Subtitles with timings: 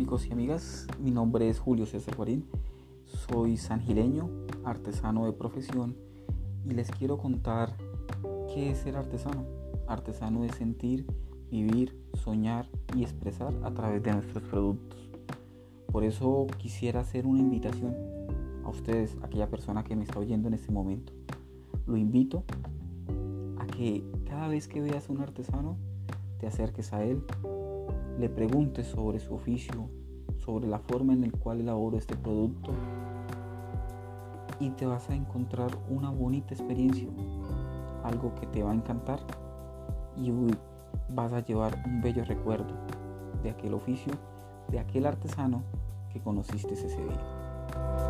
[0.00, 2.46] amigos y amigas, mi nombre es Julio César Guarín,
[3.04, 4.30] soy sangileño,
[4.64, 5.94] artesano de profesión
[6.64, 7.76] y les quiero contar
[8.48, 9.44] qué es ser artesano.
[9.86, 11.04] Artesano es sentir,
[11.50, 12.66] vivir, soñar
[12.96, 14.98] y expresar a través de nuestros productos.
[15.92, 17.94] Por eso quisiera hacer una invitación
[18.64, 21.12] a ustedes, a aquella persona que me está oyendo en este momento.
[21.86, 22.44] Lo invito
[23.58, 25.76] a que cada vez que veas a un artesano,
[26.38, 27.22] te acerques a él,
[28.18, 29.88] le preguntes sobre su oficio,
[30.38, 32.72] sobre la forma en la cual elaboro este producto
[34.58, 37.08] y te vas a encontrar una bonita experiencia,
[38.04, 39.20] algo que te va a encantar
[40.16, 40.32] y
[41.08, 42.74] vas a llevar un bello recuerdo
[43.42, 44.12] de aquel oficio,
[44.68, 45.62] de aquel artesano
[46.12, 48.09] que conociste ese día.